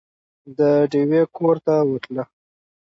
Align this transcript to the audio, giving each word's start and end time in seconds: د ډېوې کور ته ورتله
د 0.57 0.59
ډېوې 0.91 1.21
کور 1.35 1.55
ته 1.65 1.75
ورتله 1.89 2.23